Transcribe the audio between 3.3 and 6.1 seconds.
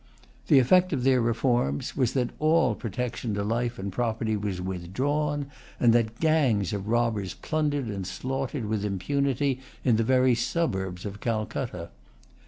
to life and property was withdrawn, and